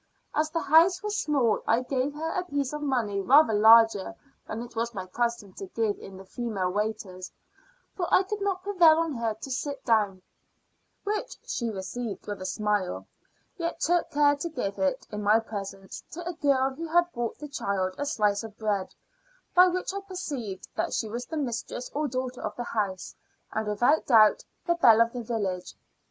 [0.33, 4.15] As the house was small, I gave her a piece of money rather larger
[4.47, 7.31] than it was my custom to give to the female waiters
[7.95, 10.23] for I could not prevail on her to sit down
[11.03, 13.05] which she received with a smile;
[13.57, 17.37] yet took care to give it, in my presence, to a girl who had brought
[17.37, 18.95] the child a slice of bread;
[19.53, 23.13] by which I perceived that she was the mistress or daughter of the house,
[23.51, 25.75] and without doubt the belle of the village.